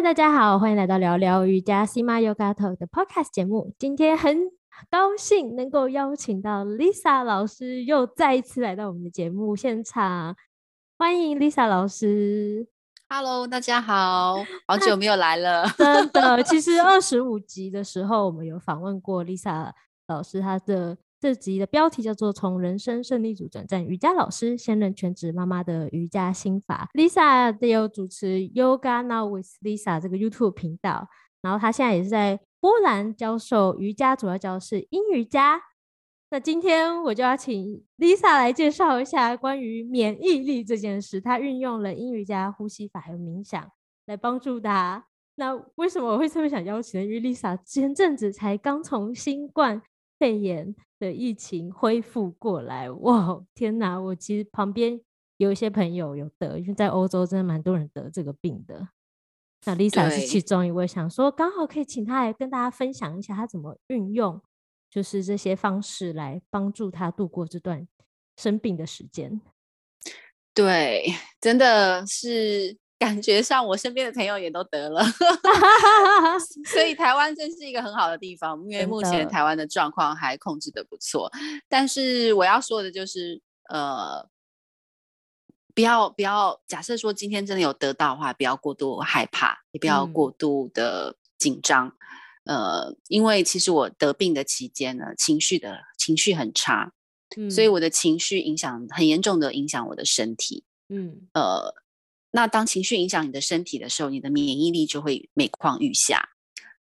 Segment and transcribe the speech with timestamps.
[0.00, 3.74] 嗨，大家好，欢迎来到聊聊瑜伽 Sima Yoga Talk 的 Podcast 节目。
[3.78, 4.50] 今天很
[4.90, 10.34] 高兴能够邀请到 Lisa 老师，又再一次来到我们的节目现场。
[10.96, 12.66] 欢迎 Lisa 老师。
[13.10, 14.36] Hello，大家好，
[14.66, 15.68] 好久没有来了。
[15.76, 19.70] 真的，其实 二十五集的时候，我们有访问过 Lisa
[20.06, 20.96] 老师，她的。
[21.20, 26.88] 这集的标题叫做《从人生胜利组转战瑜伽老师，现任全职妈妈的瑜伽心法》。
[26.98, 31.08] Lisa 也有主持 Yoga Now with Lisa 这个 YouTube 频道，
[31.42, 35.60] 然后她现在也是在波兰教授瑜伽，主要教的是阴瑜伽。
[36.30, 41.20] 那今天我就要请 Lisa 来介绍一下关于免疫力这件事。
[41.20, 43.70] 她运用了阴瑜伽、呼吸法还有冥想
[44.06, 45.04] 来帮助她。
[45.34, 47.04] 那为什么我会特别想邀请呢？
[47.04, 49.82] 因为 Lisa 前阵子才刚从新冠
[50.20, 50.76] 肺炎。
[51.00, 53.98] 的疫情恢复过来，哇，天哪！
[53.98, 55.00] 我其实旁边
[55.38, 58.86] 有一些朋友有得，因为在欧洲真的蛮多人得这个病的。
[59.64, 64.38] 那 Lisa 是其中一位，想说刚好可以请她来跟大家分享一下，她怎么运用
[64.90, 67.88] 就是这些方式来帮助她度过这段
[68.36, 69.40] 生病的时间。
[70.52, 72.76] 对，真的是。
[73.00, 75.02] 感觉上，我身边的朋友也都得了，
[76.70, 81.32] 所以 台湾真是一个很好的地方，因为目前台湾的状况还控制的不错。
[81.66, 83.40] 但是我要说的就是，
[83.70, 84.28] 呃，
[85.74, 91.96] 不要不要，假设说今天真的有得到的话，不要过度害怕，也不要过度的紧张。
[92.44, 96.92] 呃，因为其实我得病的期间呢，情绪的情绪很差，
[97.50, 100.64] 所以我的情绪影响很严重的影响我的身体。
[100.90, 101.74] 嗯，呃。
[102.32, 106.28] 那当情绪影响你的身体的时候，你的免疫力就会每况愈下。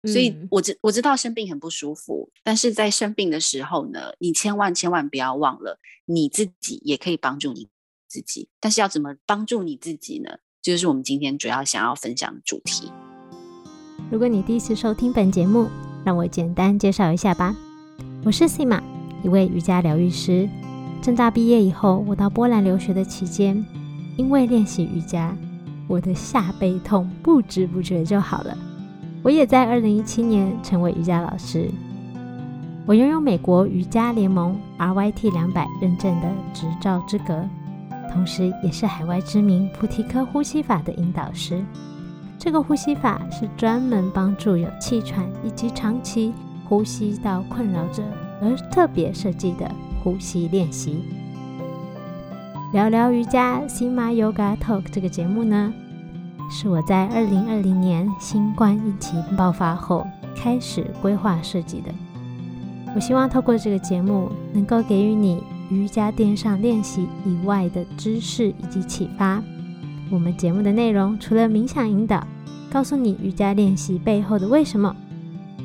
[0.04, 7.68] 所以，我知我知道生病很不舒服，但是在生病的时候呢，你千万千万不要忘了，你自己也可以帮助你
[8.08, 8.48] 自己。
[8.60, 10.38] 但是要怎么帮助你自己呢？
[10.62, 12.92] 就是我们今天主要想要分享的主题。
[14.12, 15.68] 如果你第一次收听本节目，
[16.06, 17.56] 让我简单介绍一下吧。
[18.24, 18.82] 我是 Sima，
[19.24, 20.48] 一位瑜伽疗愈师。
[21.02, 23.66] 正大毕业以后，我到波兰留学的期间。
[24.18, 25.34] 因为练习瑜伽，
[25.88, 28.58] 我的下背痛不知不觉就好了。
[29.24, 31.72] 我也在二零一七年成为瑜伽老师。
[32.86, 37.48] 我拥有美国瑜伽联盟 RYT 两百认证的执照资格，
[38.12, 41.64] 同时也是海外知名菩提科呼吸法的引导师。
[42.40, 48.04] 这个呼吸法是专门帮助有气喘以及长期呼吸道困扰者
[48.42, 49.70] 而特别设计的
[50.02, 51.04] 呼吸练习。
[52.74, 55.74] 聊聊瑜伽 Sima Yoga Talk 这个节目呢，
[56.52, 60.06] 是我在二零二零年新冠疫情爆发后
[60.36, 61.90] 开始规划设计的。
[62.94, 69.42] 我希望透过这个节目，能够给予你瑜伽垫上练习以外的知识以及启发。
[70.10, 72.28] 我们节目的内容除了冥想引导，
[72.70, 74.94] 告诉你瑜伽练习背后的为什么，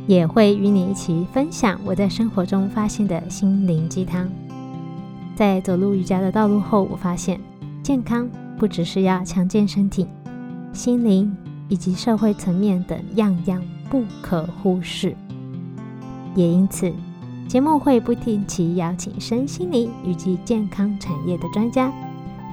[0.06, 4.30] 也会与你一起分享我在生活中发现的心灵鸡汤。
[5.42, 7.40] 在走入瑜伽的道路后，我发现
[7.82, 10.06] 健康不只是要强健身体，
[10.72, 11.36] 心灵
[11.68, 13.60] 以及社会层面等样样
[13.90, 15.16] 不可忽视。
[16.36, 16.92] 也因此，
[17.48, 21.92] 节目会不定期邀请身心灵以及健康产业的专家，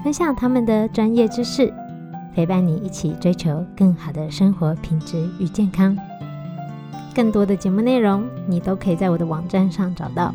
[0.03, 1.71] 分享他们的专业知识，
[2.33, 5.95] 陪伴你一起追求更好的生活品质与健康。
[7.13, 10.33] 更多的节目内容，你都可以在我的网站上找到，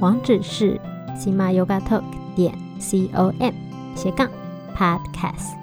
[0.00, 0.80] 网址是。
[1.20, 2.02] Sima Yoga Talk
[2.34, 3.52] 点 C O M
[3.94, 4.26] 斜杠
[4.74, 5.54] Podcast，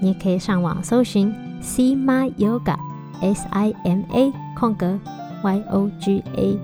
[0.00, 2.76] 你也可以上网搜寻 Sima Yoga
[3.20, 4.96] S I M A 空格
[5.42, 6.56] Y O G A，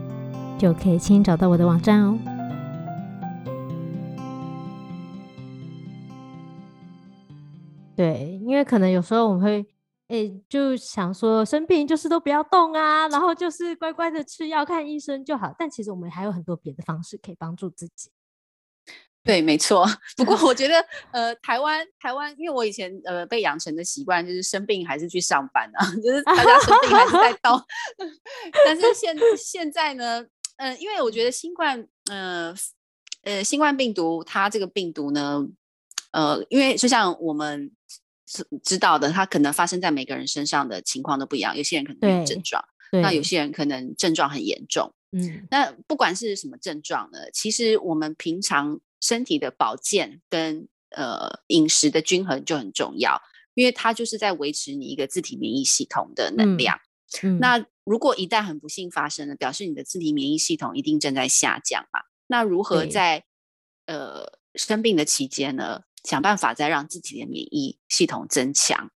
[0.56, 2.16] 就可以轻易找到我的网站哦。
[7.96, 9.66] 对，因为可能有时候我们会，
[10.12, 15.54] 诶，就想说生病就是都不要动啊，然后就是乖乖的吃药看医生就好。
[15.58, 18.10] 但其实我们还有很多别的方式可以帮助自己。
[19.24, 19.86] 对，没错。
[20.18, 27.58] 不过我觉得， 呃，台湾台湾，因为我以前呃被养成的习惯就是生病还是去上班啊， 就是大家生病还是在动。
[28.66, 30.26] 但是现现在呢，
[30.56, 32.52] 呃，因为我觉得新冠，呃
[33.22, 35.46] 呃，新冠病毒它这个病毒呢，
[36.10, 37.70] 呃，因为就像我们
[38.32, 44.92] 知知道的，它可能发生在每个人身上的情况都不一样，有些人可能没有症状，那有些人可能症状很严重。
[45.12, 48.80] 嗯，那不管是什么症状呢，其实我们平常。
[49.04, 53.20] 身体的保健跟呃饮食的均衡就很重要，
[53.54, 56.78] 因为它就是在维持你一个自体免疫系统的能量。
[57.40, 61.98] 那如果一旦很不幸发生了，表示你的自体免疫系统一定正在下降嘛？
[62.28, 63.24] 那如何在
[63.86, 68.90] 呃生病的期间呢，想办法再让自己的免疫系统增强？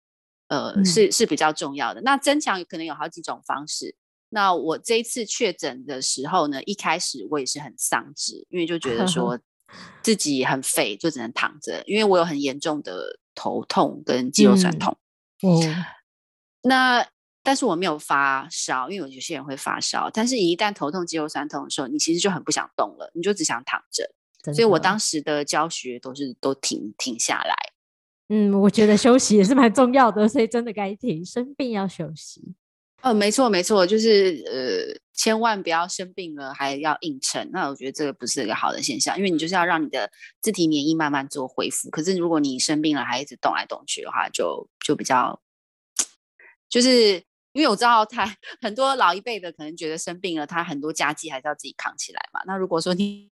[0.47, 2.01] 呃，是是比较重要的。
[2.01, 3.95] 那增强可能有好几种方式。
[4.29, 9.39] 那我这一次确诊的时候呢，一开始我也是很丧志，因为就觉得 说
[10.03, 14.97] 自己很废，就只能躺着，因为我有很严重的头痛跟肌肉酸痛。
[15.41, 15.59] 哦，
[16.61, 17.07] 那
[17.41, 24.13] 但是我没有发烧，因为有些人会发烧，但是一旦头痛、肌肉酸痛的时候，你其实就很不想动了，你就只想躺着。
[24.53, 27.55] 所以我当时的教学都是都停停下来。
[28.29, 32.55] 嗯，我觉得休息也是蛮重要的，所以真的该停，生病要休息。
[33.01, 37.47] 呃，没错没错，就是呃，千万不要生病了还要硬撑。
[37.51, 40.09] 那我觉得这个不是一个好的现象，因为你就是要让你的
[40.41, 41.91] 自体免疫慢慢做恢复。
[41.91, 45.39] 可是如果你生病了还一直动来动去的话，就就比较，
[46.67, 47.21] 就是
[47.55, 48.31] 因为我知道他
[48.61, 52.41] 很多老一辈的可能觉得生病了，他很多家计还是要自己扛起来嘛。
[52.45, 53.31] 那如果说你，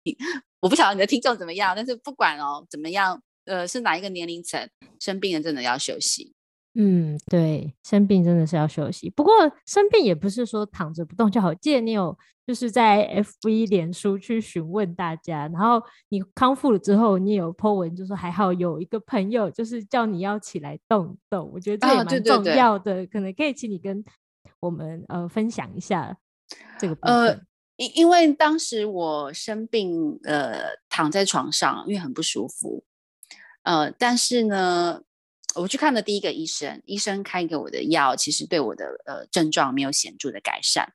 [0.59, 3.23] 我不晓得你的听众怎么样，但是不管哦怎么样。
[3.45, 4.69] 呃，是哪一个年龄层
[4.99, 6.35] 生病了，真的要休息。
[6.75, 9.09] 嗯，对，生病真的是要休息。
[9.09, 9.33] 不过
[9.65, 11.53] 生病也不是说躺着不动就好。
[11.53, 21.49] 记得你有就是在 F V 脸书去询问大家，然后你康复了之后，你有 po 文，就说还好有一个朋友就是叫你要起来动动。
[21.53, 24.03] 我觉得这也蛮重要的，可能可以请你跟
[24.59, 26.17] 我们呃分享一下
[26.79, 27.45] 这个部分。
[27.77, 32.83] 因因为当时我生病，呃，躺在床上，因为很不舒服。
[33.63, 35.01] 呃，但是呢，
[35.55, 40.93] 我去看了第一个医生，医生开给我的药其实对我的呃症状没有显著的改善，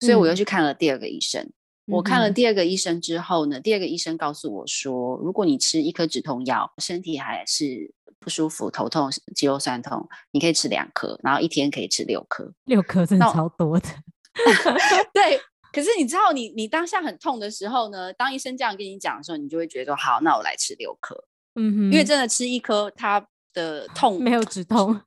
[0.00, 1.52] 所以我又去看了第二个医生。
[1.86, 13.88] 我看了第二个医生之后呢，第二个医生告诉我说，如果你吃一颗止痛药，身体还是不舒服、头痛、肌肉酸痛，你可以吃两颗，然后一天可以吃六颗，六颗真的超多的。
[15.12, 15.38] 对，
[15.72, 21.16] 可是你知道，你你当下很痛的时候呢，当医生这样跟你讲的时候，你就会觉得说，好，那我来吃六颗。
[21.56, 25.00] 嗯哼，因为真的吃一颗，它的痛没有止痛，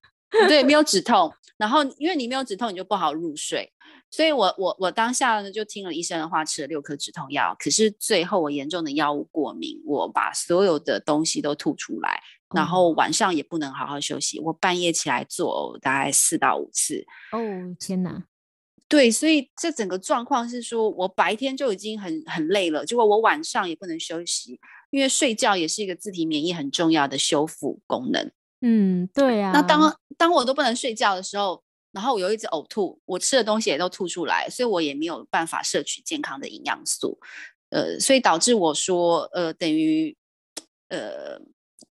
[0.48, 1.34] 对，没有 止痛。
[1.58, 3.72] 然后因为你没有止痛，你就不好入睡。
[4.12, 7.56] 所以我我我当下呢就听了医生的话，吃了六颗止痛药。
[7.58, 12.22] 可是最后我严重的药物过敏，我把所有的东西都吐出来，
[12.54, 14.40] 然后晚上也不能好好休息。
[14.40, 17.06] 我半夜起来做大概四到五次。
[17.32, 17.40] 哦
[17.80, 18.24] 天哪！
[18.88, 24.60] 对，所以这整个状况是说我白天就已经很很累了，结果我晚上也不能休息。
[24.96, 28.32] 因为睡觉也是一个自体免疫很重要的修复功能。
[28.62, 29.52] 嗯，对啊。
[29.52, 31.62] 那当当我都不能睡觉的时候，
[31.92, 37.20] 然后我又一直呕吐，我吃的东西也都吐出来，所以我也没有办法摄取健康的营养素。
[37.72, 40.16] 呃，所以导致我说，呃，等于
[40.88, 41.38] 呃，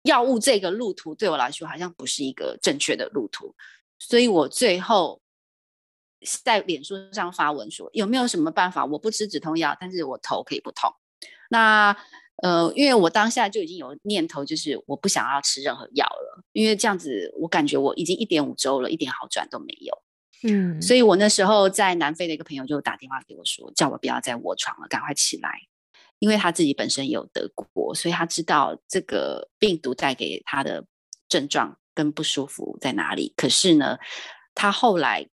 [0.02, 3.54] 药物这个路途对我来说好像不是一个正确的路途。
[4.00, 5.22] 所以我最后
[6.44, 10.92] 在脸书上发文说，有没有什么办法，我不吃止痛药，但是我头可以不痛？
[11.50, 11.96] 那
[12.44, 20.04] 呃，因为我当下就已经有念头，就是我不想要吃任何药了，因为这样子我感觉我已经一点五周了，一点好转都没有。
[20.44, 25.50] 嗯，所以我那时候在南非的一个朋友就打电话给我说，叫我不要再卧床了，赶快起来，
[26.20, 30.86] 因为他自己本身也有得过，所以他知道这个病毒带给他的
[31.28, 33.34] 症状跟不舒服在哪里。
[33.36, 33.98] 可是呢，
[34.54, 35.28] 他后来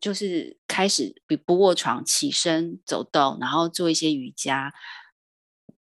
[0.00, 4.72] 就是开始不不卧床，起身走动，然后做一些瑜伽。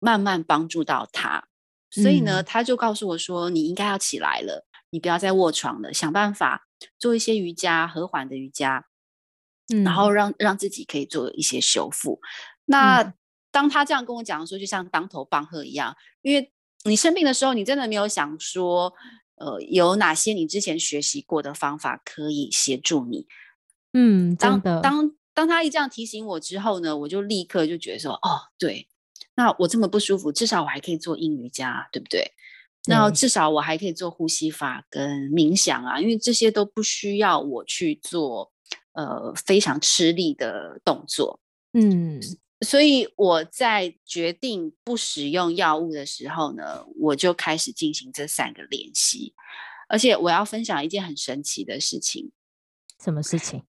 [0.02, 1.48] 慢慢帮助到他，
[1.92, 8.88] 所以呢，他就告诉我说：“你应该要起来了，你不要再卧床了，想办法做一些瑜伽，和缓的瑜伽，
[9.72, 12.20] 嗯然后让让自己可以做一些修复。”
[12.66, 13.14] 那
[13.52, 16.52] 当他这样跟我讲的时候，就像当头棒喝一样，因为
[16.84, 18.94] 你生病的时候，你真的没有想说，
[19.36, 23.28] 呃，有哪些你之前学习过的方法可以协助你？
[23.94, 28.88] 嗯，当当当他一这样提醒我之后呢，我就立刻就觉得说：“哦，对。”
[29.42, 32.32] 那我这么不舒服，至少我还可以做阴瑜伽，对不对？
[32.86, 38.52] 那至少我还可以做呼吸法跟冥想啊，因为这些都不需要我去做
[38.94, 41.40] 呃非常吃力的动作。
[41.74, 42.20] 嗯，
[42.62, 49.34] 所以我在决定不使用药物的时候呢，我就开始进行这三个练习。
[49.90, 52.32] 而且我要分享一件很神奇的事情。
[53.04, 53.64] 什么事情？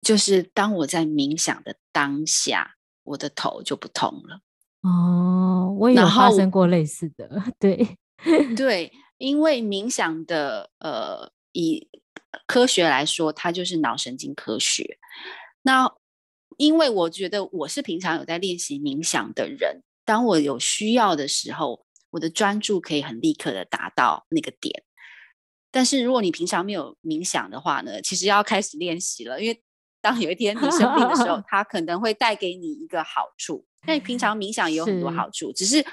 [0.00, 2.74] 就是当我在冥想的当下，
[3.04, 4.40] 我的头就不痛了。
[4.82, 7.96] 哦，我也有发生过类似的，对
[8.56, 11.88] 对，因为冥想的呃，以
[12.46, 14.98] 科学来说，它就是脑神经科学。
[15.62, 15.92] 那
[16.56, 24.82] 因为我觉得我是平常有在练习冥想的人，当我有需要的时候，我的专注可以很立刻的达到那个点。
[25.70, 29.62] 但是如果你平常没有冥想的话呢，其实要开始练习了，因为
[30.00, 33.64] 当有一天你生病的时候， 它可能会带给你一个好处。
[33.86, 35.84] 那你平常冥想也有很多好处，只是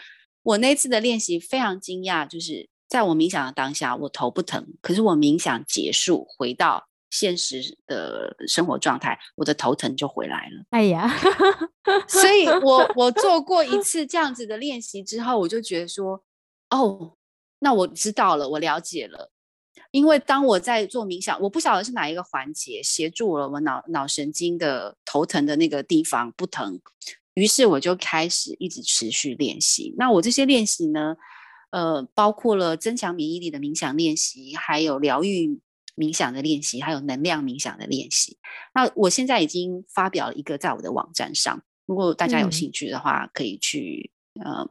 [0.44, 10.66] 我那次的练习非常惊讶，就是在我冥想的当下，我头不疼，可是我冥想结束回到现实的生活状态，我的头疼就回来了。
[10.70, 11.10] 哎呀，
[12.08, 16.24] 所以 我我做过一次这样子的练习之后，我就觉得说，
[16.70, 17.18] 哦，
[17.60, 19.32] 那我知道了，我了解了。
[19.92, 26.80] 因为当我在做冥想，我不晓得是哪一个环节协助了我脑脑神经的头疼的那个地方不疼，
[27.34, 29.94] 于是我就开始一直持续练习。
[29.98, 31.16] 那我这些练习呢，
[31.72, 35.60] 呃，包括了增强免疫力的冥想练习，还有疗愈
[35.96, 38.38] 冥想的练习，还有能量冥想的练习。
[38.74, 44.12] 那我现在已经发表了一个在我的网站上，如果大家有兴趣的话，可以去
[44.44, 44.70] 呃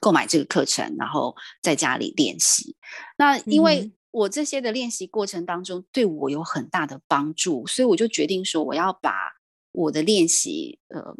[0.00, 2.76] 购买这个课程，然后在家里练习。
[3.18, 9.12] 那因为我这些的练习过程当中，对我有很大的帮助，所以我就决定说，我要把
[9.72, 11.14] 我的练习，呃，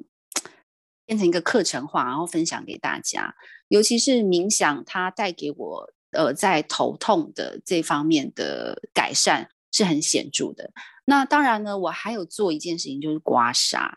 [1.07, 3.35] 变成一个课程化，然后分享给大家。
[3.69, 10.71] 尤其是冥想，它带给我，呃，在头痛的这方面的改善是很显著的。
[11.07, 13.95] 那当然呢，我还有做一件事情，就是刮痧。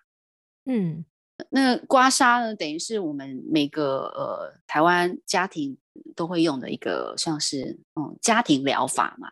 [0.66, 1.04] 嗯。
[1.52, 5.78] 那刮痧呢，等于是我们每个呃台湾家庭
[6.14, 9.30] 都会用的一个，像是嗯家庭疗法嘛。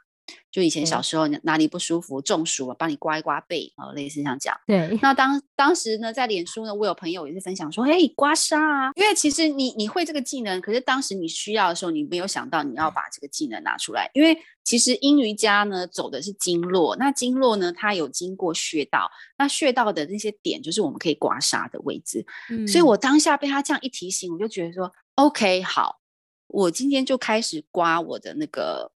[0.58, 4.60] 就以前小时候哪里不舒服中暑了，帮你刮一刮背啊，类似这样讲。
[4.66, 4.98] 对。
[5.04, 22.26] 那当当时呢，在脸书呢，我有朋友也是分享说，嘿，刮痧啊，因为其实你你会这个技能，可是当时你需要的时候，你没有想到你要把这个技能拿出来，因为其实阴瑜伽呢走的是经络，那经络呢它有经过穴道，那穴道的那些点就是我们可以刮痧的位置。
[22.50, 22.68] 嗯。
[22.68, 26.00] 所以我当下被他这样一提醒，我就觉得说，OK，好，
[26.48, 28.92] 我今天就开始刮我的那个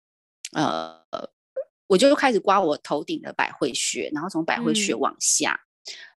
[0.53, 0.97] 呃。
[1.89, 5.59] 我就开始刮我头顶的百会穴，然后从百会穴往下，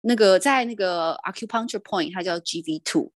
[0.02, 3.12] 那个在那个 acupuncture point，它叫 GV two，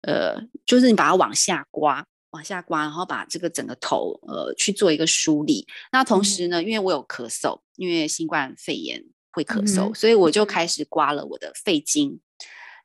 [0.00, 5.66] 呃，就是你把它往下刮，往下刮，然后把这个整个头呃去做一个梳理。
[5.92, 12.18] 那同时呢，因为我有咳嗽，因为新冠肺炎会咳嗽，所以我就开始刮了我的肺经。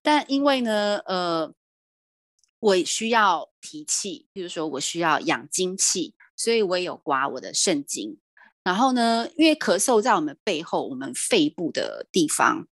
[0.04, 1.54] 但因为呢，呃，
[2.60, 8.18] 我需要提气，比如说我需要养精气，所以我也有刮我的肾经。
[8.66, 12.68] 然后呢，因为咳嗽在我们背后，我们肺部的地方。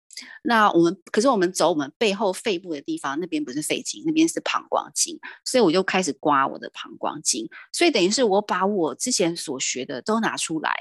[0.43, 7.49] 那我们可是我们走我们背后肺部的地方，那边不是肺经，那边是膀胱经，所以我就开始刮我的膀胱经。
[7.73, 10.73] 所以等于是我把我之前所学的都拿出来。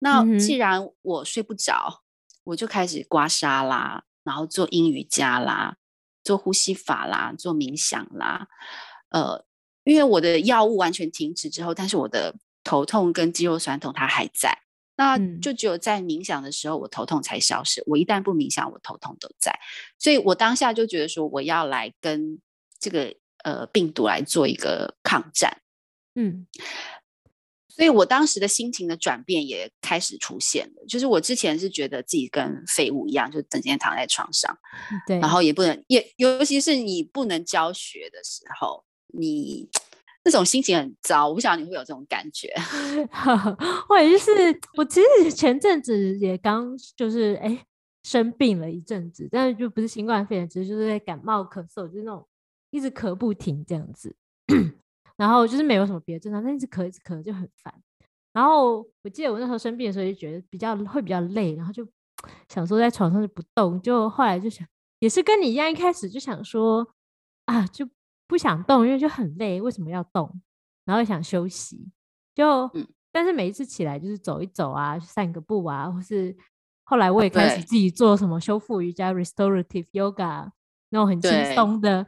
[0.00, 2.02] 那既然我睡不着，
[2.42, 5.76] 我就开始刮痧啦，然后做阴瑜伽啦，
[6.24, 8.48] 做呼吸法啦，做冥想啦。
[9.10, 9.44] 呃，
[9.84, 12.34] 因为我的药物完全停止之后，但是我的。
[12.66, 14.58] 头痛跟肌肉酸痛，它还在，
[14.96, 17.80] 那就只有在冥想的时候，我头痛才消失。
[17.86, 19.56] 我一旦不冥想，我头痛都在。
[20.00, 22.40] 所以我当下就觉得说，我要来跟
[22.80, 25.62] 这个呃病毒来做一个抗战。
[26.16, 26.48] 嗯，
[27.68, 30.84] 所以我当时的心情的转变也开始出现了。
[30.88, 34.58] 就是我之前是觉得自己跟废物一样，就整天躺在床上，
[35.06, 39.70] 对，然后也不能，也尤其是你不能教学的时候，你。
[40.26, 42.52] 那种心情很糟，我不晓得你会有这种感觉。
[43.86, 47.64] 或者就是我其实前阵子也刚就是哎
[48.02, 52.26] 生病了一阵子，但是就不是新冠肺炎，只是就是在感冒咳嗽，就是那种
[52.70, 54.16] 一直咳不停这样子。
[55.16, 57.72] 然后就是没有什么别的症状，但一直咳一直咳就很烦。
[58.32, 61.86] 然后我记得我那时候生病的时候就觉得比较会比较累，然后就
[62.48, 63.80] 想说在床上就不动。
[63.80, 64.66] 就后来就想
[64.98, 66.84] 也是跟你一样，一开始就想说
[67.44, 67.88] 啊就。
[68.26, 69.60] 不想动，因为就很累。
[69.60, 70.40] 为什么要动？
[70.84, 71.90] 然后想休息，
[72.32, 72.70] 就
[73.10, 76.36] 但是每一次起来就是走一走啊，散个步啊，或是
[76.84, 80.48] 后来我也开始自己做什么修复瑜伽 （restorative yoga）
[80.90, 82.06] 那种很轻松的，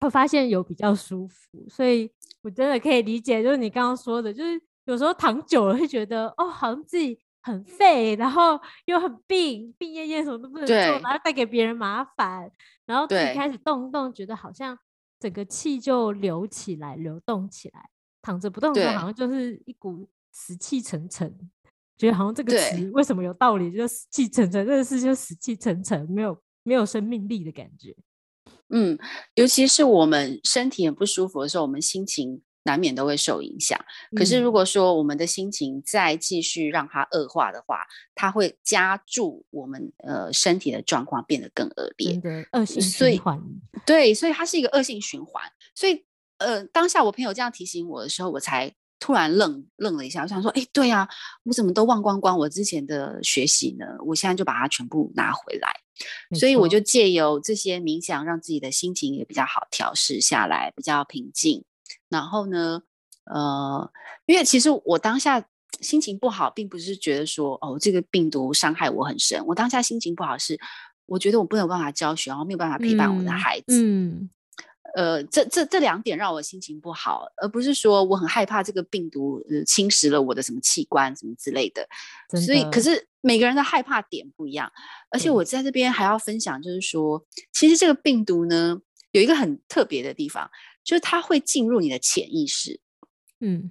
[0.00, 1.64] 会发现有比较舒服。
[1.68, 2.10] 所以
[2.42, 12.50] 我真的可以理解，就是你刚刚说的，就是有时候躺久了会觉得哦，好像自己很废，然后又很病，病恹恹，什么都不能做，然后带给别人麻烦，
[12.86, 14.76] 然后自己开始动一动，觉得好像。
[15.22, 17.88] 整个气就流起来，流动起来。
[18.20, 21.32] 躺着不动的时候，好像就是一股死气沉沉。
[21.96, 23.70] 觉得好像这个词为什么有道理？
[23.70, 27.94] 就死气沉沉，这个事就死气沉沉，没有没有生命力的感觉。
[28.70, 28.98] 嗯，
[29.36, 32.42] 尤其是我们身体很不舒服的时候，我们心情。
[32.64, 33.78] 难免都会受影响。
[34.16, 42.20] 可是，如果说我们的心情再继续让它恶化的话，它会加注我们呃身体的状况变得更恶劣，
[42.52, 43.40] 恶性循环。
[43.84, 45.42] 对，所以它是一个恶性循环。
[45.74, 46.04] 所以，
[46.38, 50.22] 呃，当下我朋友这样提醒我的时候，我才突然愣愣了一下。
[50.22, 51.08] 我想说，哎，对呀，
[51.44, 53.86] 我怎么都忘光光我之前的学习呢？
[54.06, 55.74] 我现在就把它全部拿回来。
[56.38, 61.64] 所以，我就借由这些冥想，让自己的心情也比较好调试下来，比较平静。
[62.12, 62.82] 然后呢，
[63.24, 63.90] 呃，
[64.26, 65.44] 因为其实我当下
[65.80, 70.56] 心情不好，并不是觉得说哦这个病毒伤害我很深，我当下心情不好是
[71.06, 73.82] 我觉得我不能办法教学，然后没有办法陪伴我的孩子。
[73.82, 74.30] 嗯。
[74.94, 81.88] 呃，这这这两点让我心情不好，而不是说我很害怕这个病毒呃侵蚀了我的什么器官什么之类的。
[82.28, 84.70] 所以，可是每个人的害怕点不一样，
[85.10, 88.78] 而且我在这边还要分享，就是说，其实这个病毒呢，
[89.12, 90.50] 有一个很特别的地方，
[90.84, 92.80] 就是它会进入你的潜意识。
[93.40, 93.70] 嗯，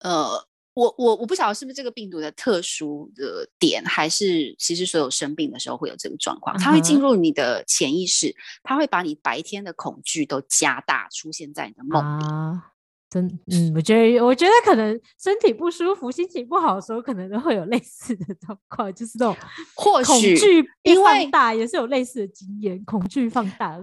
[0.00, 0.46] 呃。
[0.74, 12.60] 我我我不晓得是不是这个病毒的特殊的点，还是其实所有生病的时候会有这个状况，它会进入你的潜意识，它会把你白天的恐惧都加大，出现在你的梦里。
[13.08, 19.36] 真，嗯，我觉得我觉得可能身体不舒服、心情不好的时候，可能都会有类似的状况，就是那种
[19.76, 23.78] 或许恐惧因为大也是有类似的经验，恐惧放大。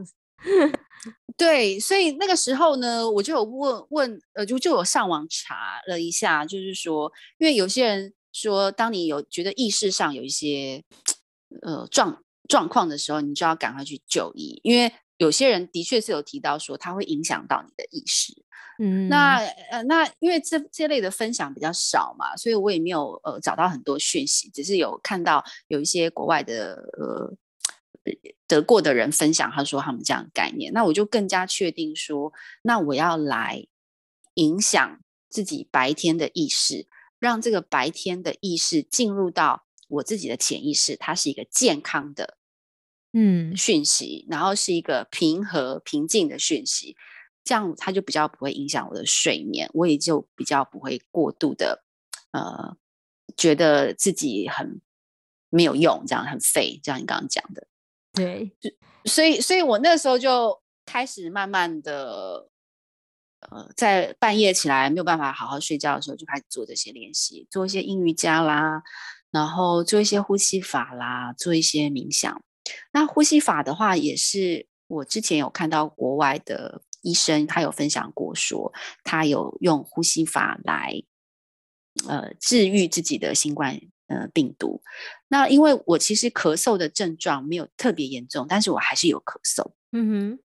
[1.38, 10.83] 对，所以那个时候呢，我就有问问，呃，就就有上网查了一下，就是说，因为有些人说，当你有觉得意识上有一些
[11.61, 18.33] 呃状状况的时候，你就要赶快去就医，因为有些人的确是有提到说，它会影响到你的意识。
[18.79, 19.38] 嗯，那
[19.71, 27.35] 呃，那因为这这类的分享比较少嘛，所以我也没有呃找到很多讯息，只是有看到有一些国外的呃。
[28.55, 33.65] 得过的人分享，他说他们这样概念，那我就更加确定说，那我要来
[34.34, 36.88] 影响自己白天的意识，
[37.20, 42.38] 让这个白天的意识进入到我自己的潜意识，它是一个健康的
[43.13, 46.96] 嗯讯息，然后是一个平和平静的讯息，
[47.43, 51.84] 这样它就比较不会影响我的睡眠，我也就比较不会过度的
[52.31, 52.75] 呃
[53.38, 54.81] 觉得自己很
[55.50, 57.67] 没有用，这样很废，这样你刚刚讲的。
[58.13, 58.51] 对，
[59.06, 62.50] 所以，所以我那时候就开始慢慢的，
[63.50, 68.84] 呃，在半夜起来没有办法好好睡觉的时候，就开始做这些练习，做一些阴瑜伽啦，
[69.32, 72.43] 然后做一些呼吸法啦，做一些冥想。
[72.91, 78.74] 那呼吸法的话，也是我之前有看到国外的医生，他有分享过，说
[79.06, 81.02] 他有用呼吸法来，
[82.10, 83.80] 呃，治愈自己的新冠。
[84.12, 84.82] 呃，病毒。
[85.30, 89.71] 那因为我其实咳嗽的症状没有特别严重，但是我还是有咳嗽。
[89.93, 90.39] 嗯哼。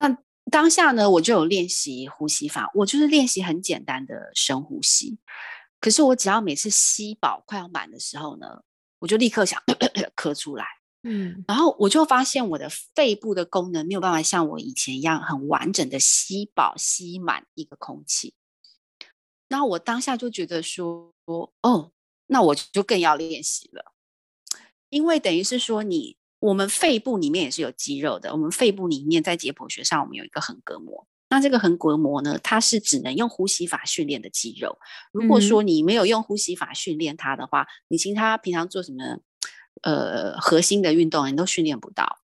[0.00, 0.18] 那
[0.50, 5.18] 当下呢，我就有练习呼吸法，我就是练习很简单的深呼吸。
[5.78, 8.62] 可是我只要每次吸饱快要满的时候呢，
[8.98, 9.62] 我就立刻想
[10.16, 10.66] 咳出来。
[11.04, 11.44] 嗯。
[11.46, 18.34] 然后我就发现我的肺部的功能没有办法像我以前一样很完整的吸饱吸满一个空气。
[19.48, 21.12] 然后我当下就觉得说，
[21.62, 21.92] 哦。
[22.32, 23.92] 那我就更要练习了，
[24.88, 28.30] 因为等于是说，你我们肺部里面也是有肌肉的。
[28.32, 31.08] 我们肺部里面在解剖学上，我们有一个横膈膜。
[31.28, 34.78] 那这个横膈膜呢，它是只能用呼吸法训练的肌肉。
[35.12, 39.18] 如果说你没有用呼吸法训练它的话，你其他平常做什么
[39.82, 42.20] 呃核心的运动，你都训练不到。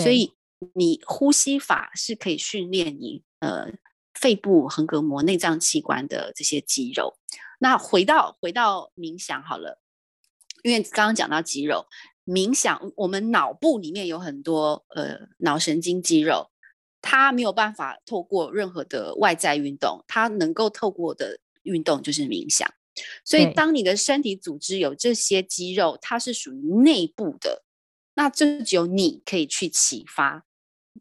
[0.00, 0.34] 所以
[0.74, 3.72] 你呼吸法是可以训练你呃
[4.14, 7.17] 肺部横膈膜内脏器官的这些肌肉。
[7.58, 9.80] 那回到回到冥想好了，
[10.62, 11.86] 因为刚刚讲到肌肉
[12.24, 16.50] 冥想，我们脑部里面有很多呃脑神经肌肉，
[17.00, 22.72] 它没有办法透过任何的外在运动，它能够透过的运动就是冥想。
[23.24, 27.64] 所以当你的身体组织有这些肌肉，它是属于内部的，
[28.14, 30.44] 那这只有你可以去启发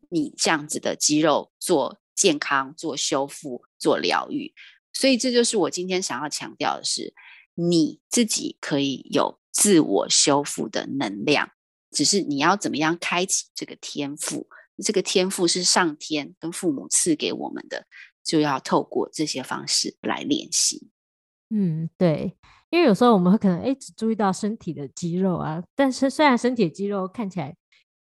[0.10, 4.54] 你这样子的肌肉做健康、做修复、做疗愈。
[5.00, 7.14] 所以这就是我今天想要强调的是，
[7.54, 11.52] 你自己可以有自我修复的能量，
[11.92, 14.48] 只是你要怎么样开启这个天赋。
[14.84, 17.86] 这个天赋是上天跟父母赐给我们的，
[18.24, 20.90] 就要透过这些方式来练习。
[21.52, 22.36] 嗯，对，
[22.72, 27.56] 因为有时候我们会可能哎只注意到身体的肌肉啊，但是虽然身体肌肉看起来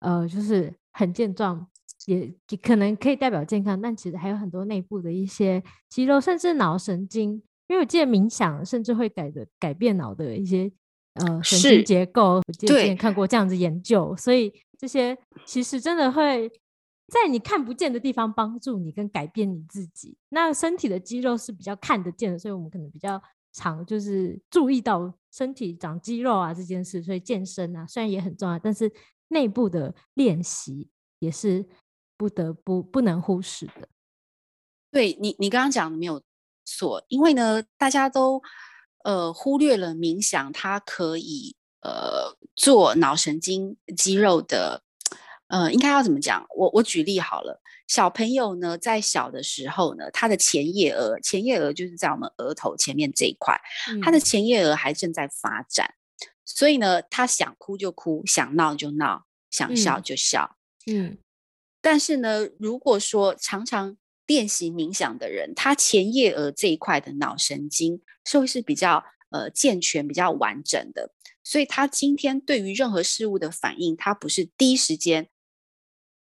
[0.01, 1.69] 呃就是很健壮。
[2.07, 7.43] 也可能可以代表健康，但其实还有很多内部的一些肌肉，甚至脑神经。
[7.69, 10.71] 因为我记得冥想甚至会改的改变脑的一些
[11.15, 12.35] 呃神经结构。
[12.47, 16.51] 我记得之前看过这样子研究，所以这些其实真的会
[17.07, 20.19] 在你看不见的地方帮助你跟改变你自己。
[20.29, 27.03] 那身体的肌肉是比较看得见的，所以我们可能比较常就是注意到身体长肌肉啊这件事。
[27.03, 28.93] 所以健身啊虽然也很重要，但是
[29.29, 31.65] 内部的练习也是。
[32.23, 33.89] 不得不不能忽视的，
[34.93, 36.23] 对你，你刚刚讲的没有
[36.65, 38.41] 错，因为呢，大家都
[39.03, 44.85] 呃忽略了冥想，它可以呃做脑神经肌肉的
[45.49, 46.47] 呃，应该要怎么讲？
[46.55, 53.61] 我我举例好了，小朋友呢，在小的时候呢，他的前叶额，前叶额就是在我们额头前面这一块，
[54.01, 55.93] 他的前叶额还正在发展，
[56.45, 60.57] 所以呢，他想哭就哭，想闹就闹，想笑就笑。
[60.87, 61.17] 嗯，
[61.83, 75.29] 但是呢，如果说常常练习冥想的人，他前叶额这一块的脑神经是会是比较呃健全、比较完整的，所以他今天对于任何事物的反应，他不是第一时间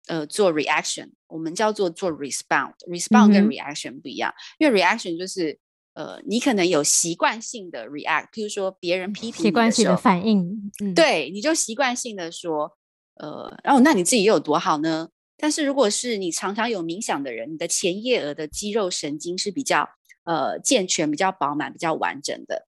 [0.06, 5.60] 呃做 reaction，我们叫做做 respond，respond 跟 reaction 不一样，因为 reaction 就是
[5.96, 12.78] 呃你可能有习惯性的 react，譬如说别人批评习惯性的反应，对，你就习惯性的说
[13.16, 15.10] 呃，然后那你自己又有多好呢？
[15.38, 19.88] 但是如果是你常常有冥想的人，你的前叶额的肌肉神经是比较
[20.24, 22.68] 呃健全、比较饱满、比较完整的，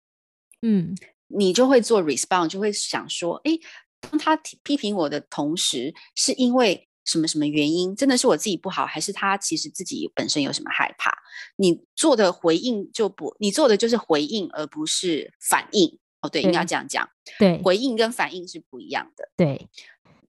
[0.61, 0.95] 嗯，
[1.27, 3.57] 你就会做 respond，就会想说，哎，
[3.99, 7.95] 当他批评我的同时，是因为什么什么原因？
[7.95, 11.11] 真的是我自己不好，还是他其实自己本身有什么害怕？
[11.55, 15.97] 你做的回应就不，你做的就是回应，而不是反应。
[16.21, 19.69] 哦，对，应该这样讲，对，回应跟反应是不一样的，对。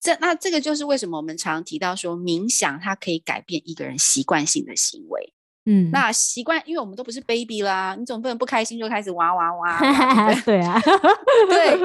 [0.01, 5.35] 这那这个就是为什么我们常提到说冥想它可以改变一个人习惯性的行为，
[5.67, 9.79] 嗯，那习惯，因为我们都不是 baby 啦，你总不能不开心就开始哇哇哇，
[10.47, 10.81] 对 啊，
[11.51, 11.79] 对，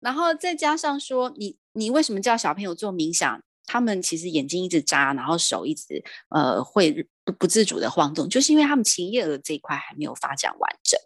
[0.00, 11.00] 然后再加上说你你为什么叫小朋友做冥想，他们其实眼睛一直眨，然后手一直呃会不不自主的晃动，就是因为他们前叶额这一块还没有发展完整，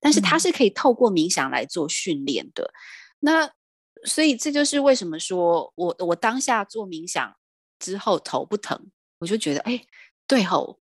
[0.00, 2.72] 但是它是可以透过冥想来做训练的，
[3.20, 3.48] 那。
[4.04, 7.34] 所以这就是为什么说我我当下做冥想
[7.78, 9.84] 之后头不疼，我就觉得哎，
[10.26, 10.80] 对吼，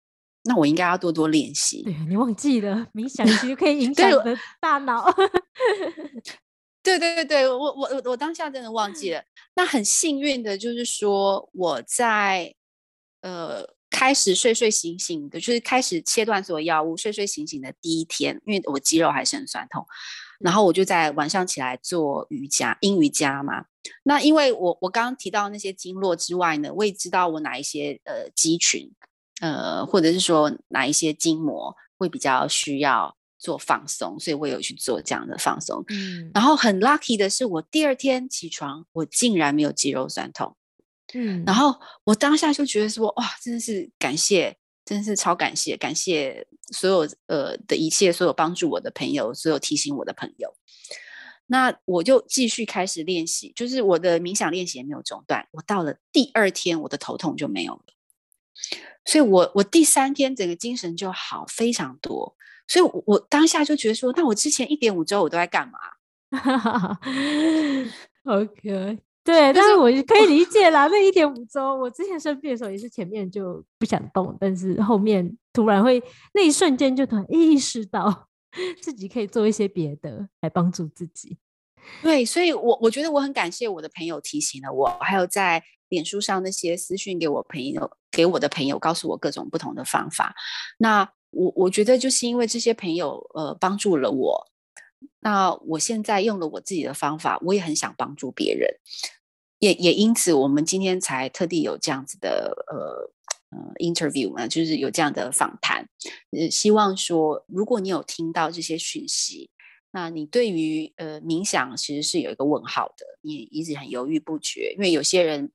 [0.43, 1.83] 那我应该要多多练习。
[1.83, 5.05] 对你忘记了冥想其实 可以影响的大脑。
[6.83, 9.23] 对对对对，我我我我当下真的忘记了。
[9.55, 12.53] 那很幸运的就是说我在
[13.21, 19.83] 呃开始睡睡醒醒的，就是开始切断所有药物，睡睡醒醒的第一天，因为我肌肉还是很酸痛。
[20.39, 23.65] 然后我就在晚上起来做瑜伽，阴瑜伽嘛。
[24.03, 28.91] 那因为我我刚刚提到那些经络之外呢，我也知道我哪一些呃肌群，
[29.41, 35.83] 呃或者是说哪一些筋膜会比较需要做放松，所以我有去做这样的放松。
[35.89, 36.31] 嗯。
[36.33, 40.55] 然后很 lucky 的是，我第二天起床，我竟然没有肌肉酸痛。
[41.13, 41.43] 嗯。
[41.45, 44.57] 然后我当下就觉得说，哇，真的是感谢。
[44.85, 50.55] 真是超感谢，感谢所有呃的一切，所有帮助我的朋友，所有提醒我的朋友。
[51.47, 55.47] 那我就继续开始练习，就是我的冥想练习也没有中断。
[55.51, 57.83] 我到了第二天，我的头痛就没有了，
[59.05, 62.35] 所以我我第三天整个精神就好非常多。
[62.67, 65.77] 所以，我我当下就觉得说，那我之前一点五周我都在干嘛？
[68.25, 69.04] OK。
[69.25, 70.85] 对，但是我可以理解啦。
[70.93, 76.01] 那一点五周，我之前生病的时候也是前面就不想动，但是后面突然会
[76.35, 78.27] 那一瞬间就突然意识到
[78.79, 81.35] 自己可以做一些别的来帮助自己。
[82.03, 90.35] 对，所以我我觉得我很感谢我的朋友提醒了我，还有在脸书上那些私讯给我朋友给我的朋友，告诉我各种不同的方法。
[90.77, 94.45] 那我我觉得就是因为这些朋友呃帮助了我。
[95.19, 98.69] 那我现在用了我自己的方法，我也很想帮助别人，
[99.59, 105.87] 也也因此，我们今天才特地有这样子的呃呃 interview 嘛，就是有这样的访谈，
[106.31, 109.49] 呃，希望说，如果你有听到这些讯息，
[109.91, 115.51] 那你对于呃冥想其实是有一个问号的，你一直很犹豫不决，因为有些人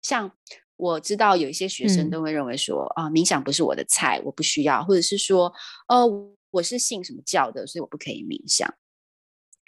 [0.00, 0.32] 像
[0.76, 5.52] 我知道有一些学生都会认为说啊，冥想不是我的菜，我不需要，或者是说，
[5.88, 8.74] 哦，我是信什么教的，所以我不可以冥想。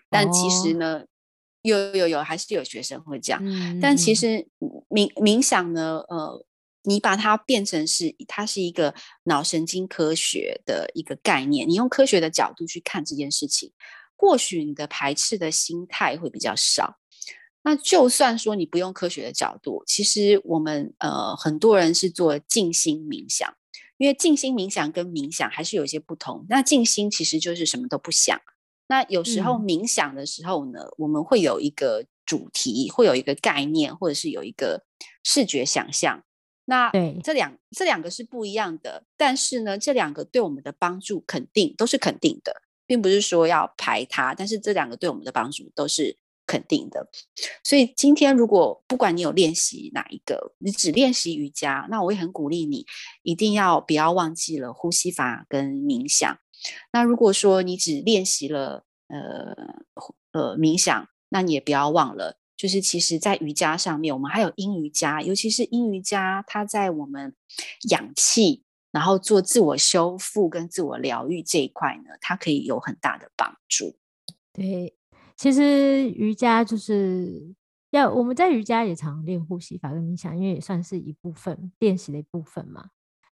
[0.09, 1.05] 但其实呢，
[1.65, 3.43] 有有有，还是有学生会这样。
[3.81, 4.47] 但其实
[4.89, 6.45] 冥冥想呢，呃，
[6.83, 13.73] 你把它变成是它是一个脑神经科学的一个概念，你用科学的角度去看这件事情，
[14.15, 16.99] 或许你的排斥的心态会比较少。
[17.63, 23.51] 那就算说你不用科学的角度，其实我们呃很多人是做静心冥想，
[23.97, 26.45] 因为静心冥想跟冥想还是有一些不同。
[26.51, 28.39] 那静心其实就是什么都不想。
[28.87, 34.85] 那有时候冥想的时候呢，我们会有一个主题，会有一个概念，或者是有一个
[35.23, 36.23] 视觉想象。
[36.67, 36.91] 那
[37.23, 44.35] 这两这两个是不一样的，但是呢，这两个对我们的帮助肯定都是肯定的，并不是说要排它。
[44.35, 46.17] 但是这两个对我们的帮助都是
[46.47, 47.07] 肯定的。
[47.63, 52.87] 所以今天如果不管你有练习哪一个，你只练习瑜伽，那我也很鼓励你，
[53.23, 56.39] 一定要不要忘记了呼吸法跟冥想。
[56.93, 59.55] 那如果说你只练习了呃
[60.33, 67.35] 呃冥想，那你也不要忘了就是其实在瑜伽上面，我们还有阴瑜伽，尤其是阴瑜伽，它在我们
[67.91, 73.97] 氧气，然后做自我修复跟自我疗愈这一块呢，它可以有很大的帮助。
[74.53, 74.97] 对，
[75.37, 77.55] 其实瑜伽就是
[77.91, 82.91] 要我们在瑜伽也常练呼吸法跟冥想，因为也算是一部分练习的一部分嘛。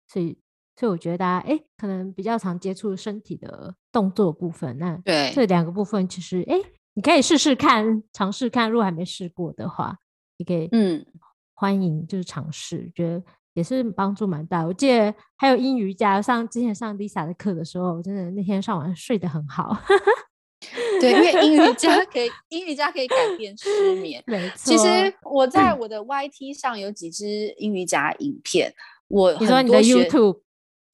[0.07, 0.39] 所以，
[0.79, 6.61] 所以我觉得大家哎，可能比较常接触身体的动作部分，那对这两个部分其实哎。
[6.95, 8.69] 你可以试试看，尝试看。
[8.69, 9.97] 如果还没试过的话，
[10.37, 11.07] 你可以嗯，
[11.55, 13.23] 欢迎就是尝试，觉得
[13.55, 14.67] 也是帮助蛮大。
[14.67, 19.81] 我记得还有英瑜伽，上之前上 Lisa 的课的时候，真的那天上完睡得很好。
[21.01, 24.21] 对，因为英语家可以，英语家可以改变失眠。
[24.27, 28.75] 没错，其实我在我的 YT 上有几支英语家影片，
[29.07, 30.41] 我你说你的 YouTube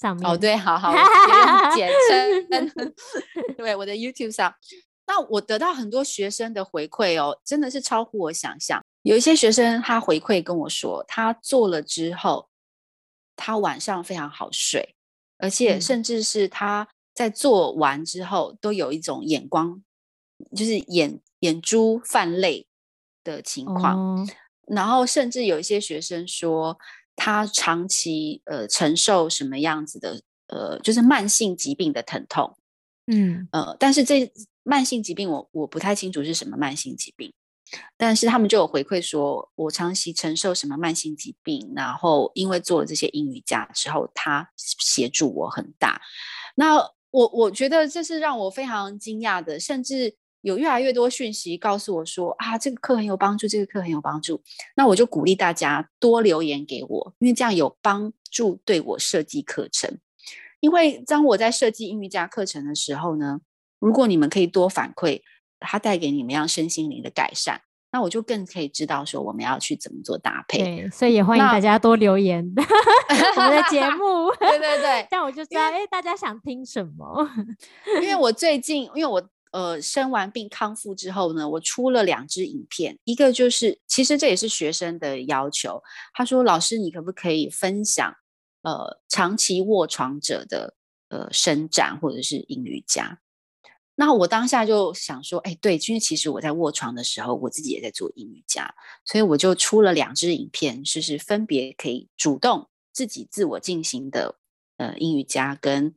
[0.04, 0.92] 上面哦，对，好好
[1.74, 2.94] 简称，
[3.56, 4.54] 对，我的 YouTube 上。
[5.06, 8.84] 那我得到很多学生的回馈哦，真的是超乎我想象。
[9.00, 12.50] 有一些学生他回馈跟我说，他做了之后，
[13.34, 14.94] 他晚上非常好睡，
[15.38, 19.82] 而且甚至是他在做完之后都有一种眼光，
[20.54, 22.66] 就是眼眼珠泛泪
[23.22, 24.28] 的情况。
[24.66, 26.78] 然后甚至有一些学生说，
[27.16, 32.56] 他长期呃承受什么样子的呃，就是慢性疾病的疼痛。
[33.06, 34.32] 嗯呃，但是这。
[34.66, 37.30] 慢性疾病，我我不太清楚是什么慢性疾病，
[37.98, 46.00] 但是他们就有回馈说，我长期承受什么慢性疾病，然后因为做了这些英语家之后，他协助我很大。
[46.56, 46.76] 那
[47.10, 54.40] 我我觉得这是让我非常惊讶的，甚至有越来越多讯息告诉我说啊，这个课很有帮助，这个课很有帮助。
[54.76, 59.98] 那我就鼓励大家多留言给我，因为这样有帮助对我设计课程。
[60.60, 63.40] 因为当我在设计英语家课程的时候呢。
[63.80, 65.20] 如果你们可以多反馈，
[65.60, 67.60] 它带给你们样身心灵的改善，
[67.92, 70.64] 那我就更可以知道说我们要去怎么做搭配。
[70.64, 72.42] 对，所以也欢迎大家多留言
[73.36, 74.32] 我们的节 目。
[74.40, 77.28] 对对对，这样我就知道，哎，大家想听什么？
[78.00, 79.20] 因为我最近，因为我
[79.54, 85.80] 呃生完病康复之后呢，我出了两支影片，一个就是其实这也是学生的要求，
[86.12, 88.12] 他说老师你可不可以分享
[88.62, 90.74] 呃长期卧床者的
[91.08, 93.20] 呃伸展或者是英瑜伽？
[93.94, 104.34] 那我当下就想说，哎，对，因为其实我在卧床的时候，我自己也在做英瑜伽，所以我就出了两支影片，就是分别可以主动自己自我进行的
[104.78, 105.94] 呃英瑜伽，跟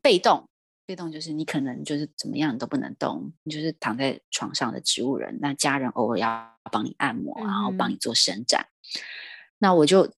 [0.00, 0.48] 被动，
[0.86, 8.66] 被动就是你可能就是怎么样你都不能动，你就是躺在床上的植物人，那家人偶尔要帮你按摩，然后帮你做伸展，
[9.58, 10.12] 那我就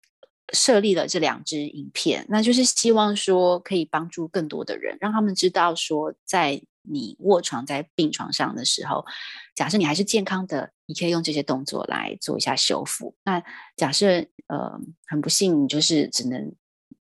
[0.53, 6.63] 设立了这两支影片，那就是希望说可以帮助更多的人，让他们知道说在。
[6.85, 9.07] 你卧床在病床上的时候，
[9.55, 13.15] 假设你还是健康的，你可以用这些动作来做一下修复。
[13.23, 13.41] 那
[13.77, 14.09] 假设
[14.49, 16.53] 呃很不幸，你就是只能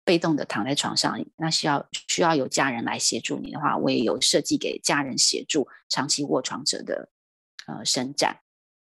[0.04, 7.10] 被动的躺在床上，那需要需要有家人来协助你的话，我也有设计给家人协助长期卧床者的
[7.68, 8.40] 呃伸展。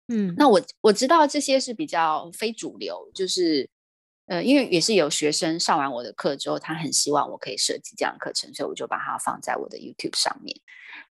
[0.07, 3.69] 嗯，那我我知道这些是比较非主流，就是。
[4.27, 10.55] 呃，因为也是有学生上完我的课之后，他很希望我可以设计这样的课程，所以我就把它放在我的 YouTube 上面。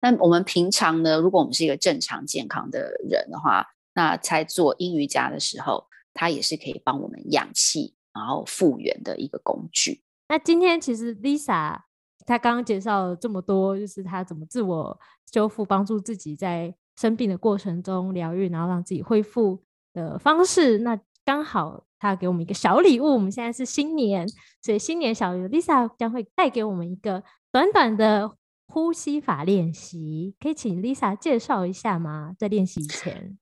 [0.01, 10.03] 那我们平常呢，如果我们是一个正常健康的人的话，那在做阴瑜伽的时候，它也是可以帮我们养气然后复原的一个工具。
[10.29, 11.79] 那今天其实 Lisa
[12.25, 14.99] 她刚刚介绍了这么多，就是她怎么自我
[15.31, 20.79] 修复，帮助自己在生病的过程中疗愈，然后让自己恢复的方式。
[20.79, 21.85] 那刚好。
[21.99, 24.29] 他给我们一个小礼物，我们现在是新年，
[24.61, 32.35] 所以新年小礼物，Lisa 将会带给我们一个短短的呼吸法练习，可以请 Lisa 介绍一下吗？
[32.39, 33.39] 在练习前，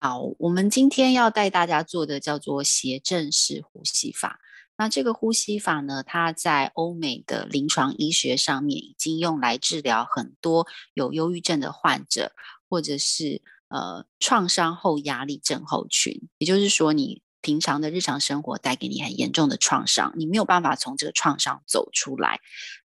[0.00, 4.40] 好，我们今天要带大家做的叫做斜正式呼吸法。
[4.76, 12.32] 那这个呼吸法呢，它在欧美的临床医学上面已经用来治疗很多有忧郁症的患者，
[12.68, 17.22] 或者是呃创伤后压力症候群，也就是说你。
[17.40, 22.40] 平常的日常生活带给你很严重的创伤，你没有办法从这个创伤走出来。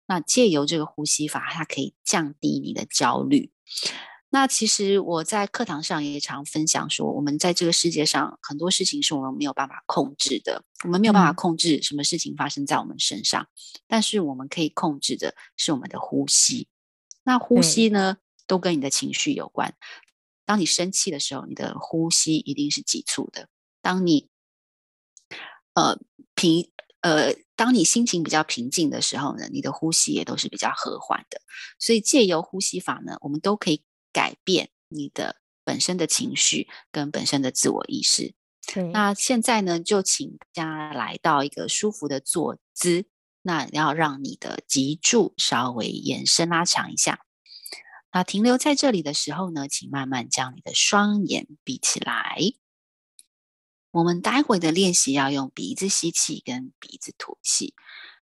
[0.06, 3.50] 那借由这个呼吸法，它可以降低你的焦虑。
[4.34, 13.46] 那其实我在课堂上也常分享说，我们在这个世界上很多事情是我们没有办法控制的，我们没有办法控制什么事情发生在我们身上，
[13.86, 16.66] 但是我们可以控制的是我们的呼吸。
[17.24, 18.16] 那呼吸呢，
[18.46, 19.74] 都跟你的情绪有关。
[20.46, 23.48] 当你生气的时候，你的呼吸一定是急促的。
[23.82, 24.30] 当你
[25.74, 25.98] 呃，
[26.34, 26.70] 平
[27.02, 31.42] 呃，当你心情比较平静的时候呢，你的呼吸也都是比较和缓的。
[31.78, 38.34] 所以借由呼吸法呢，我们都可以改变你的本身的情绪跟本身的自我意识。
[38.92, 43.06] 那现在呢，就请大家来到一个舒服的坐姿，
[43.42, 47.20] 那要让你的脊柱稍微延伸拉长一下。
[48.12, 52.36] 那停留在这里的时候呢，请慢慢将你的双眼闭起来。
[53.90, 57.74] 我们待会的练习要用鼻子吸气跟鼻子吐气。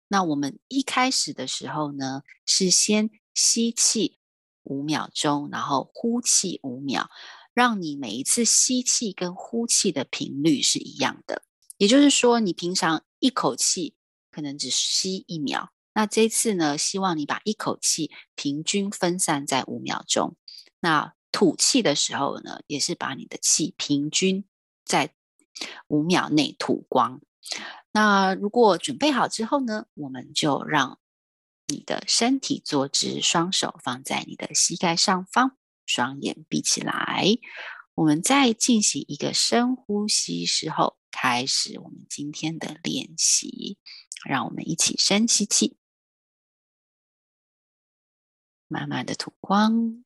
[0.09, 4.19] 那我们一开始的时候呢，是先吸气
[4.62, 7.08] 五秒钟，然后呼气五秒，
[7.54, 11.42] 让你每一次吸气跟呼气的频率是一样的。
[11.78, 13.94] 也就是说，你平常一口气
[14.30, 15.72] 可能只吸一秒。
[15.92, 16.78] 那这次呢？
[16.78, 20.36] 希望你把一口气平均分散在五秒钟。
[20.78, 24.44] 那吐气的时候呢，也是把你的气平均
[24.84, 25.12] 在
[25.88, 27.20] 五秒内吐光。
[27.92, 30.99] 那如果准备好之后呢，我们就让
[31.70, 35.56] 你的身体坐直，双手放在你的膝盖上方，
[35.87, 37.24] 双眼闭起来。
[37.94, 43.78] 我们在进行一个深呼吸时候，开始我们今天的练习。
[44.22, 45.78] 让我们一起深吸气。
[48.66, 50.04] 慢慢的吐光，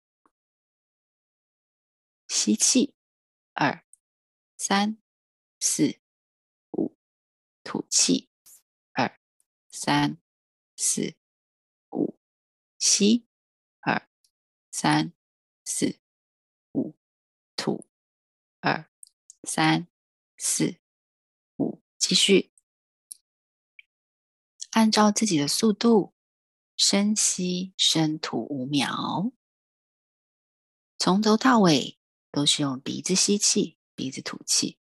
[2.29, 2.95] 吸气，
[3.53, 3.85] 二、
[4.57, 4.99] 三、
[5.59, 5.99] 四、
[6.71, 6.97] 五，
[7.65, 8.31] 吐气，
[8.93, 9.19] 二、
[9.69, 10.19] 三、
[10.77, 11.17] 四、
[12.85, 13.25] 吸，
[13.81, 14.07] 二、
[14.71, 15.15] 三、
[15.65, 15.99] 四、
[16.73, 16.95] 五，
[17.57, 17.87] 吐，
[18.61, 18.91] 二、
[19.43, 19.89] 三、
[20.37, 20.77] 四、
[21.57, 22.53] 五，继续，
[24.73, 26.13] 按照自己的速度。
[26.77, 29.33] 深吸深吐五秒，
[30.99, 32.01] 从头到尾
[32.33, 34.77] 都是用鼻子吸气，鼻子吐气，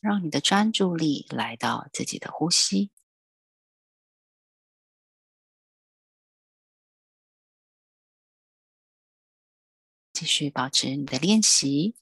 [0.00, 2.92] 让你的专注力来到自己的呼吸，
[10.14, 11.96] 继续保持你的练习。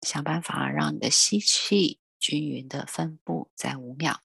[0.00, 4.22] 想办法让你的吸气均匀的分布在五秒，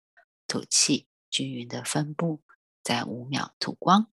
[0.47, 2.41] 吐气均匀的分布
[2.81, 4.09] 在五秒，吐光。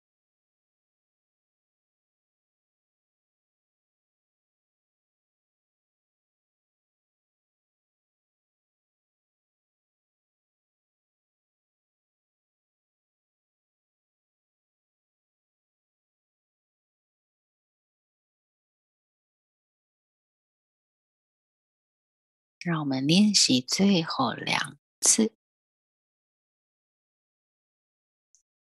[22.59, 25.33] 让我们练习最后两次，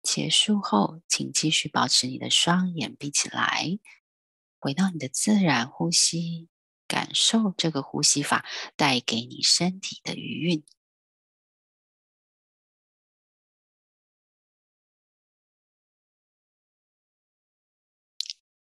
[0.02, 3.78] 结束后，请继续保持你的双眼闭起来，
[4.60, 6.50] 回到你的自然呼吸，
[6.88, 8.44] 感受这个呼吸法
[8.76, 10.64] 带给你身体的余韵。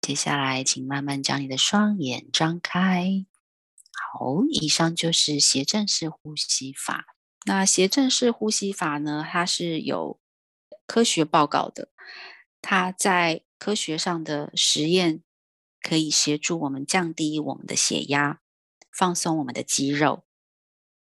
[0.00, 3.24] 接下来，请慢慢将你的双眼张开。
[4.14, 7.16] 好，以上就是斜正式呼吸法。
[7.46, 9.26] 那斜正式呼吸法呢？
[9.26, 10.20] 它是有
[10.86, 11.90] 科学报告的，
[12.60, 15.22] 它在科学上的实验
[15.80, 18.42] 可以协助我们降低我们的血压，
[18.92, 20.24] 放松我们的肌肉，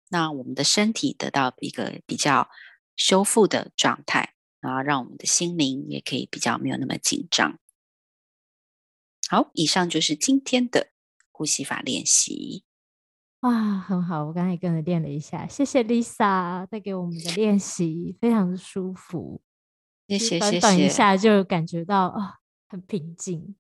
[0.09, 2.49] 那我们的身体得到一个比较
[2.97, 7.57] 修复的状态，然后让我们的心灵也可以比较没有那么紧张。
[9.29, 10.91] 好，以上就是今天的
[11.31, 12.65] 呼吸法练习。
[13.41, 13.51] 哇，
[13.87, 14.25] 很好！
[14.25, 19.39] 我刚才也跟着练了一下，谢谢 Lisa 带给我们的练习，非常的舒服。
[20.09, 22.35] 谢谢，短短一下就感觉到啊，
[22.67, 23.55] 很平静。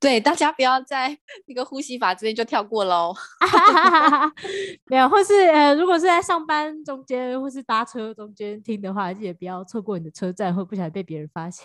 [0.00, 1.16] 对，大家不要在
[1.46, 3.14] 那个呼吸法这边就跳过喽。
[4.86, 11.64] 没有，或是呃，如果是在上班中间或是搭车中间听的话，记得不要错过你的车站，会不小心被别人发现。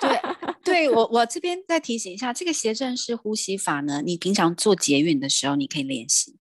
[0.00, 0.33] 对。
[0.64, 6.36] 对我，我这边再提醒一下，这个斜正式呼吸法呢，你平常做捷运的时候你可以练习。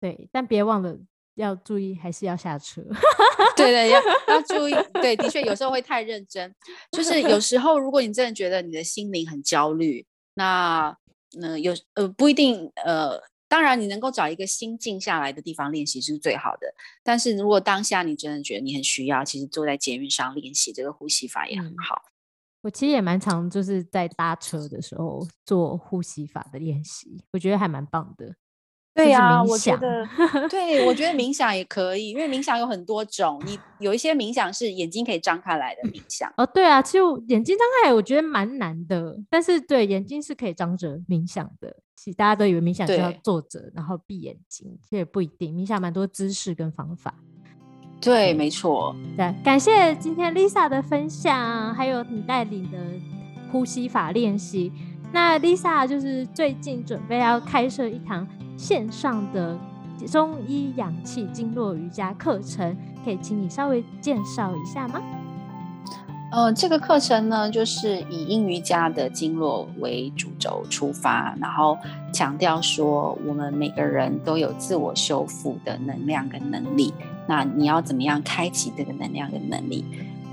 [0.00, 0.96] 对，但别忘了
[1.34, 2.82] 要注意，还是要下车。
[3.56, 4.72] 对对，要要注意。
[5.02, 6.54] 对，的确有时候会太认真，
[6.92, 10.96] 就是有时候如果你真的觉得你的心灵很焦虑，那
[11.32, 16.72] 那有呃不一定呃，当然你能够找一个心静下来的地方练习是最好的。
[17.02, 22.02] 但是如果当下你真的觉得你很需要，其实坐在捷运上练习这个呼吸法也很好。
[22.68, 28.34] 我其实也蛮常就是在搭车的时候做呼吸法的练习，我觉得还蛮棒的。
[28.94, 30.06] 对呀，我觉得，
[30.50, 33.40] 对我觉得冥想也可以，因为冥想有很多种。
[33.46, 36.30] 你有一些冥想是眼睛可以张开来的冥想。
[36.36, 39.18] 哦，对啊，其实眼睛张开，我觉得蛮难的。
[39.30, 41.74] 但是对眼睛是可以张着冥想的。
[41.96, 45.56] 其实大家都以为冥想就要坐着，然后闭眼睛，其实也不一定。
[45.56, 47.14] 冥想蛮多姿势跟方法。
[48.00, 48.94] 对，没错。
[49.16, 52.78] 对，感谢今天 Lisa 的分享，还有你带领的
[53.50, 54.72] 呼吸法练习。
[55.12, 58.26] 那 Lisa 就是最近准备要开设一堂。
[58.56, 59.56] 线上的
[60.08, 65.00] 中医氧气经络瑜伽课程，可以请你稍微介绍一下吗？
[66.32, 71.78] 呃，这个课程呢，就是以阴瑜伽的经络为主轴出发，然后
[72.12, 76.92] 强调说，我们每个人都有自我修复的能量跟能力。
[77.28, 79.84] 那你要怎么样开启这个能量跟能力？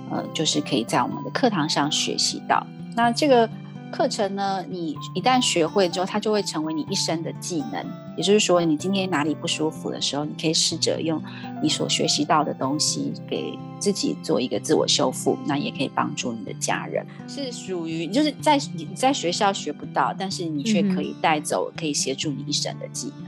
[0.09, 2.65] 呃，就是可以在我们的课堂上学习到。
[2.95, 3.47] 那这个。
[3.91, 7.85] 课程呢，你一旦学会之后，它就会成为你一生的技能。
[8.17, 11.21] 也就是说，你今天哪里不舒服的时候，你可以试着用
[11.61, 15.37] 你所学习到的东西，给自己做一个自我修复。
[15.45, 23.24] 那也可以帮助你的家人，是属于就是在你在学校学不到，但是你却可以带走，可以协助你一生的技能。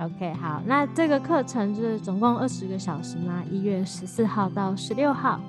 [0.00, 3.42] OK，好，那这个课程就是总共二十个小时吗？
[3.50, 5.40] 一月十四号到十六号。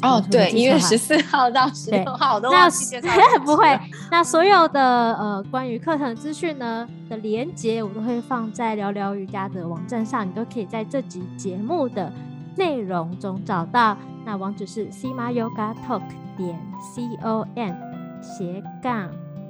[0.00, 2.96] 哦，对，一月十四号到十六号，都忘记
[3.44, 3.78] 不会。
[4.10, 4.80] 那所有的
[5.16, 12.10] 呃关于课程资讯呢的连接，我都会放在聊聊瑜伽的网站上，你都可以在这集节目的
[12.56, 13.96] 内容中找到。
[14.24, 16.02] 那网址是 sima yoga talk
[16.36, 17.74] 点 c o m
[18.22, 19.08] 斜杠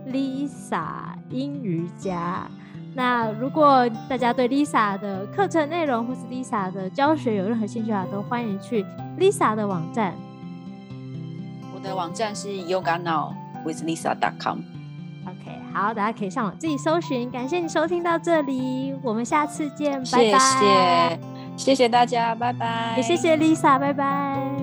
[0.08, 2.46] lisa 英瑜伽。
[2.94, 8.84] 那如果大家对 Lisa 的课程内容或是 Lisa 的教学有任何兴趣啊，都欢迎去
[9.18, 10.12] Lisa 的网站。
[11.74, 13.32] 我的网站是 yoga now
[13.64, 14.58] with lisa dot com。
[15.24, 17.30] OK，好，大家可以上网自己搜寻。
[17.30, 20.38] 感谢你收听到这里，我们下次见，拜拜。
[20.38, 21.18] 谢谢，
[21.56, 22.94] 谢谢大家，拜拜。
[22.96, 24.61] 也谢谢 Lisa，拜拜。